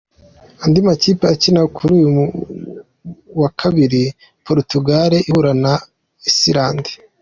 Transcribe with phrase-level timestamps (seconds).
[0.63, 2.11] Andi makipe akina kuri uyu
[3.41, 4.13] wa kabiri ni
[4.47, 5.73] Portugal ihura na
[6.29, 6.83] Iceland.